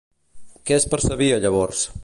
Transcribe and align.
Què 0.69 0.77
es 0.79 0.89
percebia 0.95 1.39
llavors? 1.45 1.87